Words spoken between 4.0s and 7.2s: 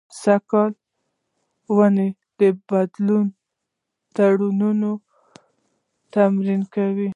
ترانو تمرین کوي